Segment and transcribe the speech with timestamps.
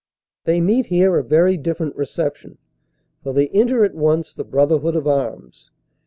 [0.45, 2.57] They meet here a very different reception,
[3.21, 5.69] for they enter at once the brotherhood of arms.